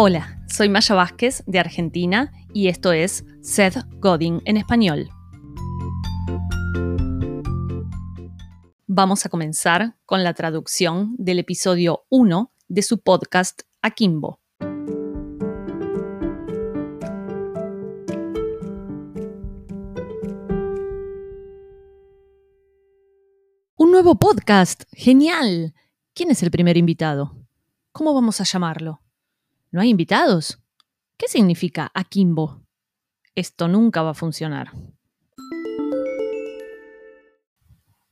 [0.00, 5.08] Hola, soy Maya Vázquez de Argentina y esto es Seth Godin en español.
[8.86, 14.38] Vamos a comenzar con la traducción del episodio 1 de su podcast Akimbo.
[23.74, 24.84] Un nuevo podcast.
[24.92, 25.74] Genial.
[26.14, 27.36] ¿Quién es el primer invitado?
[27.90, 29.00] ¿Cómo vamos a llamarlo?
[29.70, 30.58] ¿No hay invitados?
[31.18, 32.62] ¿Qué significa Akimbo?
[33.34, 34.72] Esto nunca va a funcionar.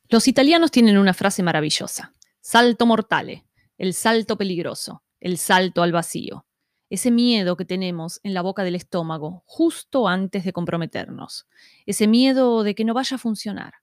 [0.07, 2.13] Los italianos tienen una frase maravillosa.
[2.41, 3.47] Salto mortale,
[3.79, 6.45] el salto peligroso, el salto al vacío.
[6.91, 11.47] Ese miedo que tenemos en la boca del estómago justo antes de comprometernos.
[11.87, 13.73] Ese miedo de que no vaya a funcionar.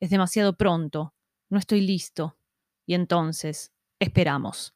[0.00, 1.14] Es demasiado pronto,
[1.48, 2.36] no estoy listo.
[2.84, 4.74] Y entonces, esperamos.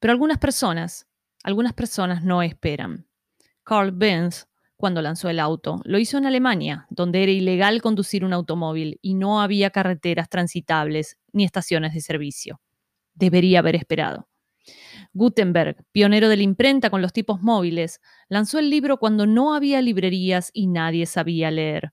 [0.00, 1.06] Pero algunas personas
[1.42, 3.06] algunas personas no esperan.
[3.64, 8.32] Carl Benz, cuando lanzó el auto, lo hizo en Alemania, donde era ilegal conducir un
[8.32, 12.60] automóvil y no había carreteras transitables ni estaciones de servicio.
[13.14, 14.28] Debería haber esperado.
[15.12, 19.82] Gutenberg, pionero de la imprenta con los tipos móviles, lanzó el libro cuando no había
[19.82, 21.92] librerías y nadie sabía leer.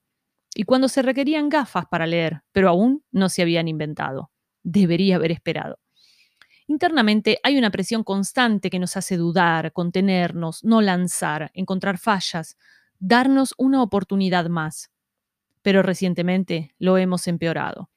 [0.54, 4.30] Y cuando se requerían gafas para leer, pero aún no se habían inventado.
[4.62, 5.78] Debería haber esperado.
[6.70, 12.56] Internamente hay una presión constante que nos hace dudar, contenernos, no lanzar, encontrar fallas,
[13.00, 14.92] darnos una oportunidad más.
[15.62, 17.90] Pero recientemente lo hemos empeorado.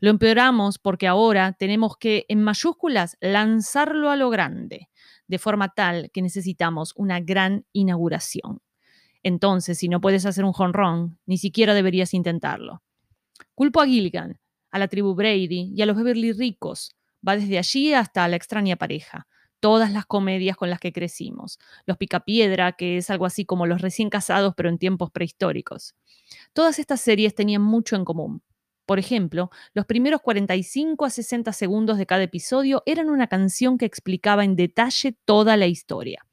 [0.00, 4.90] Lo empeoramos porque ahora tenemos que, en mayúsculas, lanzarlo a lo grande,
[5.26, 8.60] de forma tal que necesitamos una gran inauguración.
[9.22, 12.82] Entonces, si no puedes hacer un jonrón, ni siquiera deberías intentarlo.
[13.54, 14.38] Culpo a Gilligan,
[14.70, 16.94] a la tribu Brady y a los Beverly ricos
[17.26, 19.26] Va desde allí hasta la extraña pareja,
[19.60, 23.82] todas las comedias con las que crecimos, Los Picapiedra, que es algo así como los
[23.82, 25.94] recién casados pero en tiempos prehistóricos.
[26.52, 28.42] Todas estas series tenían mucho en común.
[28.86, 33.84] Por ejemplo, los primeros 45 a 60 segundos de cada episodio eran una canción que
[33.84, 36.26] explicaba en detalle toda la historia.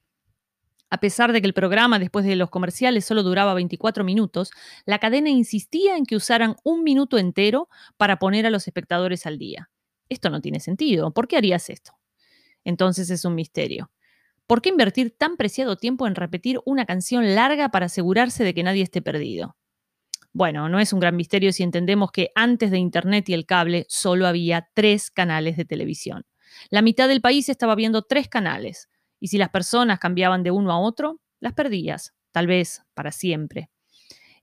[0.89, 4.51] A pesar de que el programa después de los comerciales solo duraba 24 minutos,
[4.85, 7.67] la cadena insistía en que usaran un minuto entero
[7.97, 9.69] para poner a los espectadores al día
[10.09, 11.93] esto no tiene sentido, ¿por qué harías esto?
[12.63, 13.91] Entonces es un misterio.
[14.45, 18.63] ¿Por qué invertir tan preciado tiempo en repetir una canción larga para asegurarse de que
[18.63, 19.57] nadie esté perdido?
[20.31, 23.85] Bueno, no es un gran misterio si entendemos que antes de Internet y el cable
[23.89, 26.25] solo había tres canales de televisión.
[26.69, 28.89] La mitad del país estaba viendo tres canales,
[29.19, 33.69] y si las personas cambiaban de uno a otro, las perdías, tal vez para siempre.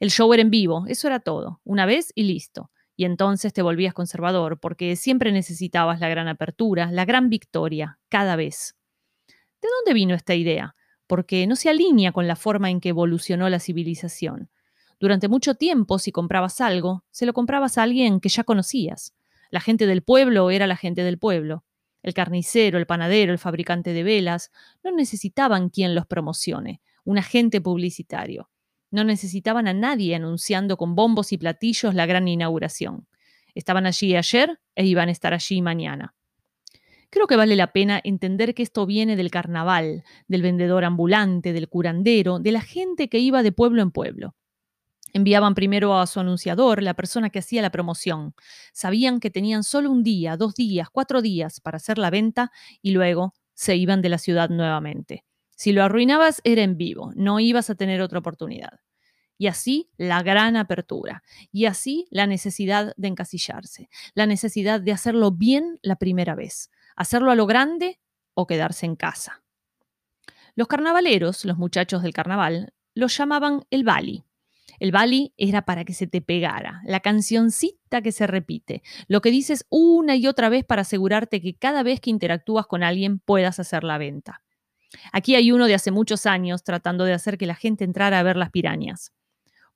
[0.01, 3.63] El show era en vivo, eso era todo, una vez y listo y entonces te
[3.63, 8.77] volvías conservador porque siempre necesitabas la gran apertura, la gran victoria, cada vez.
[9.29, 10.75] ¿De dónde vino esta idea?
[11.07, 14.51] Porque no se alinea con la forma en que evolucionó la civilización.
[15.01, 19.15] Durante mucho tiempo, si comprabas algo, se lo comprabas a alguien que ya conocías.
[19.51, 21.65] La gente del pueblo era la gente del pueblo.
[22.03, 24.51] El carnicero, el panadero, el fabricante de velas,
[24.83, 28.51] no necesitaban quien los promocione, un agente publicitario.
[28.95, 33.09] No necesitaban a nadie anunciando con bombos y platillos la gran inauguración.
[33.53, 36.15] Estaban allí ayer e iban a estar allí mañana.
[37.11, 41.69] Creo que vale la pena entender que esto viene del carnaval, del vendedor ambulante, del
[41.69, 44.37] curandero, de la gente que iba de pueblo en pueblo.
[45.13, 48.33] Enviaban primero a su anunciador, la persona que hacía la promoción.
[48.73, 52.93] Sabían que tenían solo un día, dos días, cuatro días para hacer la venta y
[52.93, 55.25] luego se iban de la ciudad nuevamente.
[55.57, 58.81] Si lo arruinabas era en vivo, no ibas a tener otra oportunidad.
[59.37, 61.23] Y así la gran apertura.
[61.51, 63.89] Y así la necesidad de encasillarse.
[64.15, 66.71] La necesidad de hacerlo bien la primera vez.
[66.97, 67.99] Hacerlo a lo grande
[68.35, 69.43] o quedarse en casa.
[70.55, 74.25] Los carnavaleros, los muchachos del carnaval, lo llamaban el bali.
[74.79, 79.31] El bali era para que se te pegara, la cancioncita que se repite, lo que
[79.31, 83.61] dices una y otra vez para asegurarte que cada vez que interactúas con alguien puedas
[83.61, 84.44] hacer la venta.
[85.13, 88.23] Aquí hay uno de hace muchos años tratando de hacer que la gente entrara a
[88.23, 89.13] ver las pirañas.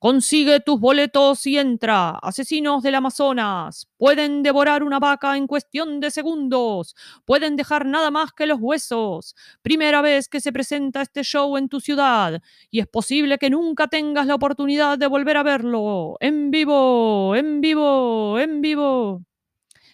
[0.01, 2.11] Consigue tus boletos y entra.
[2.21, 3.89] Asesinos del Amazonas.
[3.97, 6.95] Pueden devorar una vaca en cuestión de segundos.
[7.25, 9.35] Pueden dejar nada más que los huesos.
[9.61, 12.41] Primera vez que se presenta este show en tu ciudad.
[12.71, 16.15] Y es posible que nunca tengas la oportunidad de volver a verlo.
[16.21, 19.25] En vivo, en vivo, en vivo.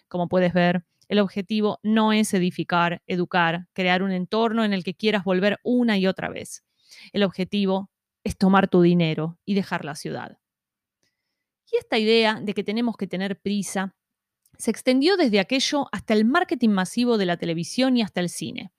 [0.07, 4.96] Como puedes ver, el objetivo no es edificar, educar, crear un entorno en el que
[4.96, 6.63] quieras volver una y otra vez.
[7.13, 7.90] El objetivo
[8.24, 10.38] es tomar tu dinero y dejar la ciudad.
[11.72, 13.96] Y esta idea de que tenemos que tener prisa
[14.57, 18.72] se extendió desde aquello hasta el marketing masivo de la televisión y hasta el cine.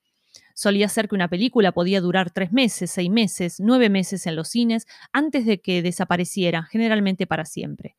[0.55, 4.47] Solía ser que una película podía durar tres meses, seis meses, nueve meses en los
[4.47, 7.95] cines antes de que desapareciera, generalmente para siempre.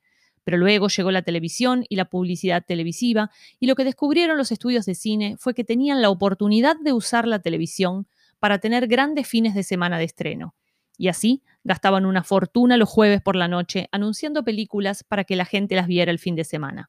[0.49, 3.31] Pero luego llegó la televisión y la publicidad televisiva,
[3.61, 7.29] y lo que descubrieron los estudios de cine fue que tenían la oportunidad de usar
[7.29, 8.07] la televisión
[8.39, 10.55] para tener grandes fines de semana de estreno.
[10.97, 15.45] Y así gastaban una fortuna los jueves por la noche anunciando películas para que la
[15.45, 16.89] gente las viera el fin de semana.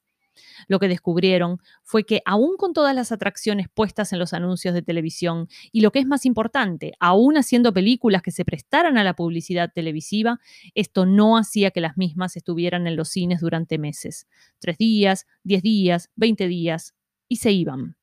[0.68, 4.82] Lo que descubrieron fue que aún con todas las atracciones puestas en los anuncios de
[4.82, 9.16] televisión y lo que es más importante, aún haciendo películas que se prestaran a la
[9.16, 10.40] publicidad televisiva,
[10.76, 14.28] esto no hacía que las mismas estuvieran en los cines durante meses.
[14.60, 16.96] Tres días, diez días, veinte días,
[17.28, 17.96] y se iban.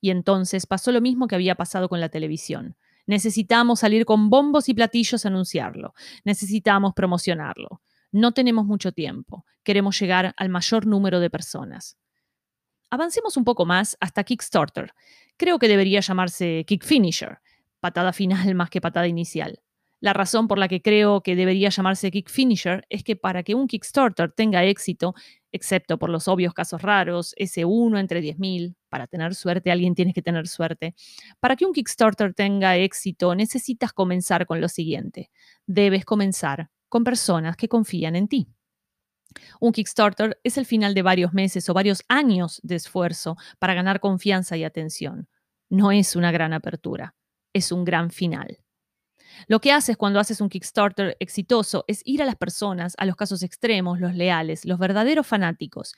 [0.00, 2.76] Y entonces pasó lo mismo que había pasado con la televisión.
[3.06, 5.94] Necesitamos salir con bombos y platillos a anunciarlo.
[6.24, 7.80] Necesitamos promocionarlo.
[8.12, 9.46] No tenemos mucho tiempo.
[9.64, 11.96] Queremos llegar al mayor número de personas.
[12.90, 14.92] Avancemos un poco más hasta Kickstarter.
[15.38, 17.38] Creo que debería llamarse Kick Finisher,
[17.80, 19.62] patada final más que patada inicial.
[19.98, 23.54] La razón por la que creo que debería llamarse Kick Finisher es que para que
[23.54, 25.14] un Kickstarter tenga éxito,
[25.52, 30.12] excepto por los obvios casos raros, ese uno entre 10.000, para tener suerte alguien tiene
[30.12, 30.94] que tener suerte,
[31.40, 35.30] para que un Kickstarter tenga éxito necesitas comenzar con lo siguiente.
[35.66, 38.48] Debes comenzar con personas que confían en ti.
[39.60, 43.98] Un Kickstarter es el final de varios meses o varios años de esfuerzo para ganar
[43.98, 45.26] confianza y atención.
[45.70, 47.14] No es una gran apertura,
[47.54, 48.58] es un gran final.
[49.46, 53.16] Lo que haces cuando haces un Kickstarter exitoso es ir a las personas, a los
[53.16, 55.94] casos extremos, los leales, los verdaderos fanáticos,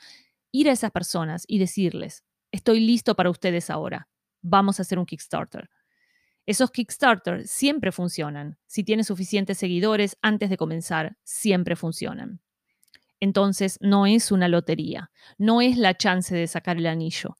[0.53, 4.09] ir a esas personas y decirles, estoy listo para ustedes ahora,
[4.43, 5.69] vamos a hacer un Kickstarter.
[6.47, 8.59] Esos Kickstarter siempre funcionan.
[8.67, 12.41] Si tienes suficientes seguidores antes de comenzar, siempre funcionan.
[13.21, 17.37] Entonces, no es una lotería, no es la chance de sacar el anillo.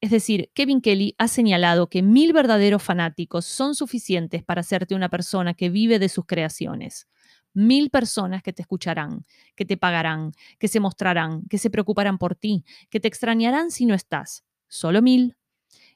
[0.00, 5.08] Es decir, Kevin Kelly ha señalado que mil verdaderos fanáticos son suficientes para hacerte una
[5.08, 7.06] persona que vive de sus creaciones.
[7.54, 9.24] Mil personas que te escucharán,
[9.54, 13.86] que te pagarán, que se mostrarán, que se preocuparán por ti, que te extrañarán si
[13.86, 14.44] no estás.
[14.66, 15.36] Solo mil.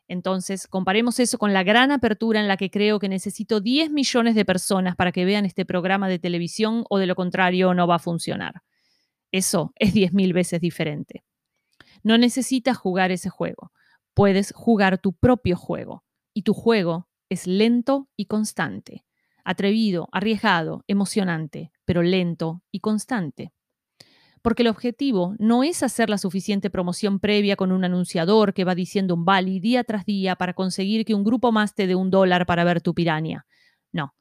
[0.08, 4.34] Entonces, comparemos eso con la gran apertura en la que creo que necesito 10 millones
[4.34, 7.96] de personas para que vean este programa de televisión o de lo contrario no va
[7.96, 8.62] a funcionar.
[9.32, 11.24] Eso es 10.000 veces diferente.
[12.02, 13.72] No necesitas jugar ese juego.
[14.14, 16.04] Puedes jugar tu propio juego.
[16.32, 19.04] Y tu juego es lento y constante.
[19.44, 23.52] Atrevido, arriesgado, emocionante, pero lento y constante
[24.46, 28.76] porque el objetivo no es hacer la suficiente promoción previa con un anunciador que va
[28.76, 32.12] diciendo un vali día tras día para conseguir que un grupo más te dé un
[32.12, 33.44] dólar para ver tu piraña.
[33.90, 34.14] No,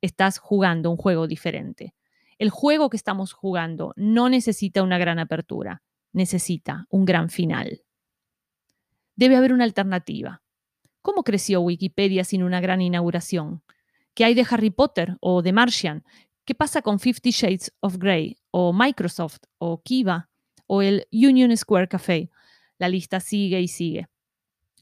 [0.00, 1.96] estás jugando un juego diferente.
[2.38, 5.82] El juego que estamos jugando no necesita una gran apertura,
[6.12, 7.82] necesita un gran final.
[9.16, 10.44] Debe haber una alternativa.
[11.00, 13.64] ¿Cómo creció Wikipedia sin una gran inauguración?
[14.14, 16.04] ¿Qué hay de Harry Potter o de Martian?
[16.44, 20.28] ¿Qué pasa con Fifty Shades of Grey o Microsoft o Kiva
[20.66, 22.30] o el Union Square Café?
[22.78, 24.08] La lista sigue y sigue.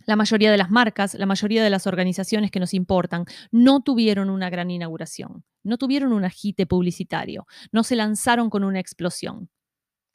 [0.06, 4.30] La mayoría de las marcas, la mayoría de las organizaciones que nos importan, no tuvieron
[4.30, 9.50] una gran inauguración, no tuvieron un agite publicitario, no se lanzaron con una explosión.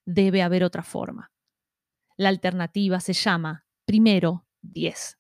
[0.03, 1.31] Debe haber otra forma.
[2.17, 5.19] La alternativa se llama, primero, 10.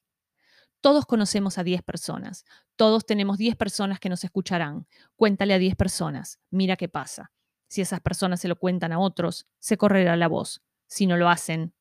[0.81, 4.87] Todos conocemos a 10 personas, todos tenemos 10 personas que nos escucharán.
[5.15, 7.31] Cuéntale a 10 personas, mira qué pasa.
[7.67, 10.61] Si esas personas se lo cuentan a otros, se correrá la voz.
[10.87, 11.73] Si no lo hacen,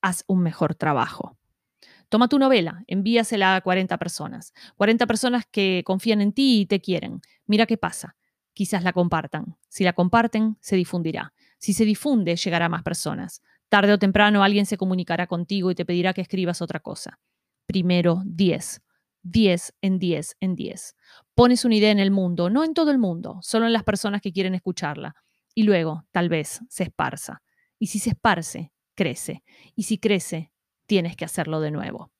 [0.00, 1.36] haz un mejor trabajo.
[2.08, 4.52] Toma tu novela, envíasela a 40 personas.
[4.76, 7.20] 40 personas que confían en ti y te quieren.
[7.46, 8.16] Mira qué pasa.
[8.54, 9.56] Quizás la compartan.
[9.68, 11.34] Si la comparten, se difundirá.
[11.58, 13.42] Si se difunde, llegará a más personas.
[13.68, 17.18] Tarde o temprano alguien se comunicará contigo y te pedirá que escribas otra cosa
[17.66, 18.80] primero 10.
[19.30, 20.94] 10 en 10 en 10.
[21.34, 24.20] Pones una idea en el mundo, no en todo el mundo, solo en las personas
[24.22, 25.14] que quieren escucharla.
[25.54, 27.42] Y luego, tal vez, se esparza.
[27.78, 29.42] Y si se esparce, crece.
[29.74, 30.52] Y si crece,
[30.86, 32.10] tienes que hacerlo de nuevo.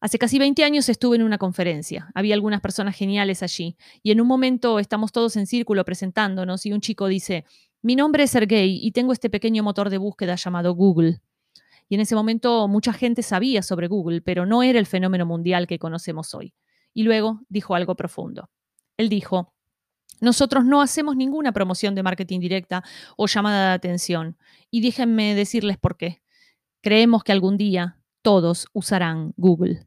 [0.00, 2.10] Hace casi 20 años estuve en una conferencia.
[2.14, 3.76] Había algunas personas geniales allí.
[4.02, 7.44] Y en un momento estamos todos en círculo presentándonos y un chico dice,
[7.80, 11.20] mi nombre es Sergey y tengo este pequeño motor de búsqueda llamado Google.
[11.88, 15.66] Y en ese momento mucha gente sabía sobre Google, pero no era el fenómeno mundial
[15.66, 16.54] que conocemos hoy.
[16.92, 18.50] Y luego dijo algo profundo.
[18.96, 19.54] Él dijo,
[20.20, 22.82] nosotros no hacemos ninguna promoción de marketing directa
[23.16, 24.36] o llamada de atención.
[24.70, 26.22] Y déjenme decirles por qué.
[26.80, 29.86] Creemos que algún día todos usarán Google.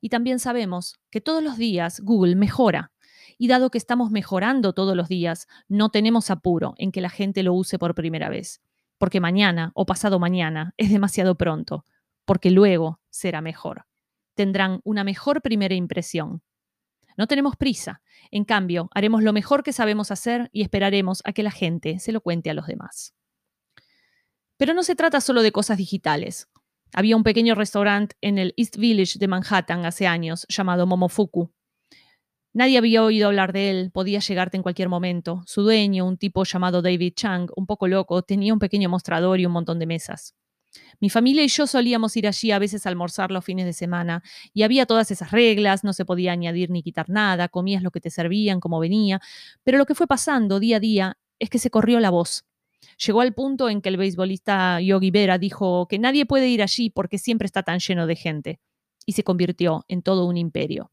[0.00, 2.92] Y también sabemos que todos los días Google mejora.
[3.38, 7.42] Y dado que estamos mejorando todos los días, no tenemos apuro en que la gente
[7.42, 8.62] lo use por primera vez
[8.98, 11.84] porque mañana o pasado mañana es demasiado pronto,
[12.24, 13.86] porque luego será mejor.
[14.34, 16.42] tendrán una mejor primera impresión.
[17.16, 21.42] No tenemos prisa, en cambio, haremos lo mejor que sabemos hacer y esperaremos a que
[21.42, 23.14] la gente se lo cuente a los demás.
[24.58, 26.48] Pero no se trata solo de cosas digitales.
[26.92, 31.52] Había un pequeño restaurante en el East Village de Manhattan hace años llamado Momofuku.
[32.56, 35.42] Nadie había oído hablar de él, podía llegarte en cualquier momento.
[35.46, 39.44] Su dueño, un tipo llamado David Chang, un poco loco, tenía un pequeño mostrador y
[39.44, 40.34] un montón de mesas.
[40.98, 44.22] Mi familia y yo solíamos ir allí a veces a almorzar los fines de semana
[44.54, 48.00] y había todas esas reglas, no se podía añadir ni quitar nada, comías lo que
[48.00, 49.20] te servían, como venía,
[49.62, 52.46] pero lo que fue pasando día a día es que se corrió la voz.
[53.06, 56.88] Llegó al punto en que el beisbolista Yogi Berra dijo que nadie puede ir allí
[56.88, 58.60] porque siempre está tan lleno de gente,
[59.04, 60.90] y se convirtió en todo un imperio.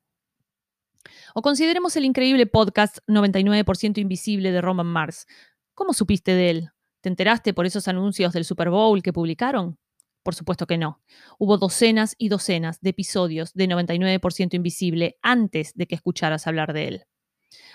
[1.33, 5.25] O consideremos el increíble podcast 99% Invisible de Roman Mars.
[5.73, 6.69] ¿Cómo supiste de él?
[7.01, 9.77] ¿Te enteraste por esos anuncios del Super Bowl que publicaron?
[10.23, 11.01] Por supuesto que no.
[11.37, 16.87] Hubo docenas y docenas de episodios de 99% Invisible antes de que escucharas hablar de
[16.87, 17.05] él.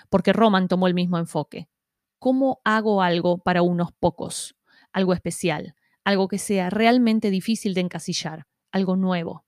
[0.09, 1.69] Porque Roman tomó el mismo enfoque.
[2.17, 4.55] ¿Cómo hago algo para unos pocos?
[4.91, 9.45] Algo especial, algo que sea realmente difícil de encasillar, algo nuevo.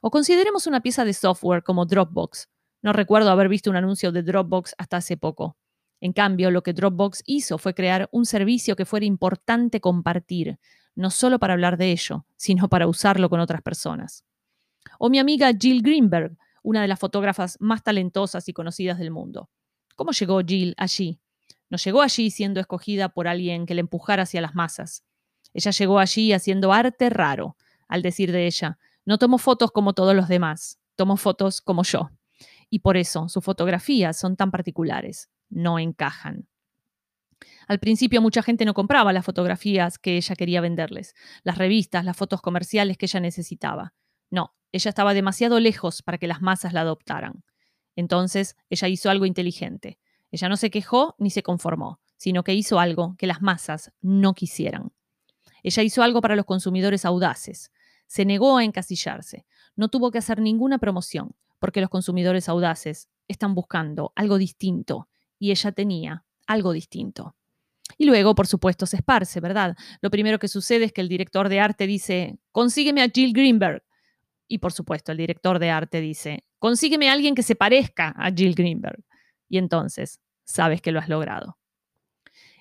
[0.00, 2.48] O consideremos una pieza de software como Dropbox,
[2.86, 5.56] no recuerdo haber visto un anuncio de Dropbox hasta hace poco.
[6.00, 10.60] En cambio, lo que Dropbox hizo fue crear un servicio que fuera importante compartir,
[10.94, 14.24] no solo para hablar de ello, sino para usarlo con otras personas.
[15.00, 19.50] O mi amiga Jill Greenberg, una de las fotógrafas más talentosas y conocidas del mundo.
[19.96, 21.18] ¿Cómo llegó Jill allí?
[21.68, 25.02] No llegó allí siendo escogida por alguien que le empujara hacia las masas.
[25.52, 27.56] Ella llegó allí haciendo arte raro,
[27.88, 32.10] al decir de ella, no tomo fotos como todos los demás, tomo fotos como yo
[32.70, 36.48] y por eso sus fotografías son tan particulares, no encajan.
[37.68, 42.16] Al principio mucha gente no compraba las fotografías que ella quería venderles, las revistas, las
[42.16, 43.94] fotos comerciales que ella necesitaba.
[44.30, 47.44] No, ella estaba demasiado lejos para que las masas la adoptaran.
[47.94, 49.98] Entonces, ella hizo algo inteligente.
[50.30, 54.34] Ella no se quejó ni se conformó, sino que hizo algo que las masas no
[54.34, 54.92] quisieran.
[55.62, 57.72] Ella hizo algo para los consumidores audaces.
[58.06, 59.46] Se negó a encasillarse.
[59.74, 65.08] No tuvo que hacer ninguna promoción porque los consumidores audaces están buscando algo distinto
[65.38, 67.34] y ella tenía algo distinto.
[67.98, 69.76] Y luego, por supuesto, se esparce, ¿verdad?
[70.00, 73.82] Lo primero que sucede es que el director de arte dice, consígueme a Jill Greenberg.
[74.48, 78.30] Y por supuesto, el director de arte dice, consígueme a alguien que se parezca a
[78.30, 79.02] Jill Greenberg.
[79.48, 81.58] Y entonces, sabes que lo has logrado.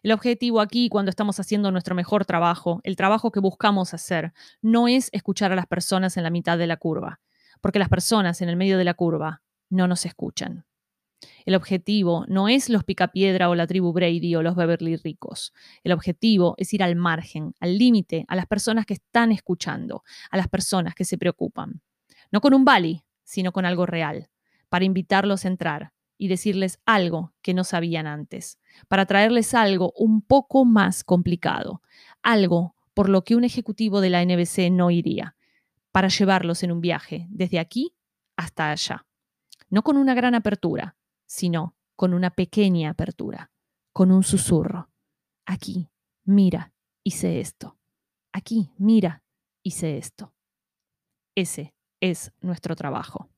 [0.03, 4.87] El objetivo aquí, cuando estamos haciendo nuestro mejor trabajo, el trabajo que buscamos hacer, no
[4.87, 7.19] es escuchar a las personas en la mitad de la curva
[7.61, 10.65] porque las personas en el medio de la curva no nos escuchan.
[11.45, 15.53] El objetivo no es los Picapiedra o la tribu Brady o los Beverly ricos.
[15.83, 20.37] El objetivo es ir al margen, al límite, a las personas que están escuchando, a
[20.37, 21.81] las personas que se preocupan.
[22.31, 24.29] No con un bali, sino con algo real,
[24.69, 30.21] para invitarlos a entrar y decirles algo que no sabían antes, para traerles algo un
[30.21, 31.81] poco más complicado,
[32.23, 35.35] algo por lo que un ejecutivo de la NBC no iría,
[35.95, 37.95] para llevarlos en un viaje desde aquí
[38.35, 39.07] hasta allá.
[39.69, 43.53] No con una gran apertura, sino con una pequeña apertura,
[43.93, 44.89] con un susurro.
[45.45, 45.89] Aquí,
[46.25, 47.77] mira, hice esto.
[48.33, 49.23] Aquí, mira,
[49.63, 50.33] hice esto.
[51.33, 53.29] Ese es nuestro trabajo.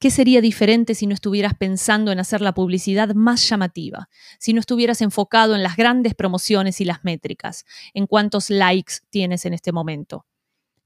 [0.00, 4.08] ¿Qué sería diferente si no estuvieras pensando en hacer la publicidad más llamativa?
[4.38, 7.64] Si no estuvieras enfocado en las grandes promociones y las métricas,
[7.94, 10.24] en cuántos likes tienes en este momento.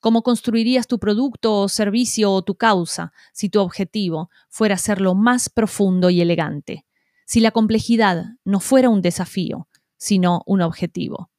[0.00, 5.50] ¿Cómo construirías tu producto o servicio o tu causa si tu objetivo fuera hacerlo más
[5.50, 6.86] profundo y elegante?
[7.26, 11.30] Si la complejidad no fuera un desafío, sino un objetivo.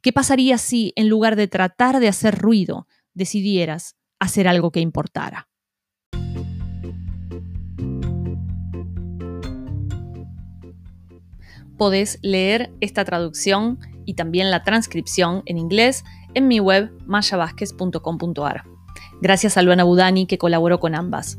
[0.00, 5.49] ¿Qué pasaría si, en lugar de tratar de hacer ruido, decidieras hacer algo que importara?
[11.80, 18.64] Podés leer esta traducción y también la transcripción en inglés en mi web mayavasquez.com.ar.
[19.22, 21.38] Gracias a Luana Budani que colaboró con ambas.